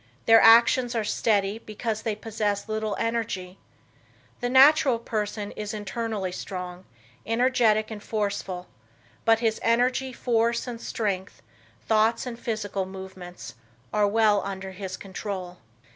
[0.25, 3.59] Their actions are steady because they possess little energy.
[4.39, 6.85] The natural person is internally strong,
[7.23, 8.67] energetic and forceful,
[9.25, 11.43] but his energy, force and strength,
[11.87, 13.53] thoughts and physical movements
[13.93, 15.59] are well under his control.